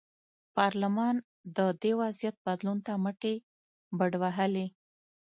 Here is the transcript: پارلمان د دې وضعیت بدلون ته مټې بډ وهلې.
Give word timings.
پارلمان 0.55 1.15
د 1.57 1.59
دې 1.81 1.91
وضعیت 2.01 2.35
بدلون 2.45 2.77
ته 2.85 2.93
مټې 3.03 3.35
بډ 3.97 4.13
وهلې. 4.21 4.67